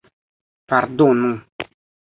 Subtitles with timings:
[0.73, 1.31] Pardonu!